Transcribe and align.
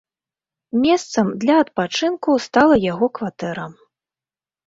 Месцам 0.83 1.27
для 1.43 1.57
адпачынку 1.65 2.37
стала 2.47 2.75
яго 2.87 3.11
кватэра. 3.19 3.65